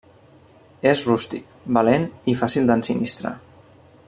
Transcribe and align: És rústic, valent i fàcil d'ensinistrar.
És 0.91 1.03
rústic, 1.09 1.53
valent 1.77 2.09
i 2.33 2.37
fàcil 2.43 2.69
d'ensinistrar. 2.73 3.37